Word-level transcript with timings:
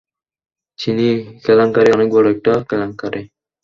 চিনি 0.79 1.07
কেলেংকারী 1.43 1.89
অনেক 1.91 2.07
বড় 2.15 2.27
একটা 2.33 2.53
কেলেংকারী। 2.69 3.21